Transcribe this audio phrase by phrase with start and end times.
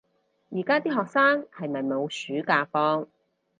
[0.49, 3.07] 而家啲學生係咪冇暑假放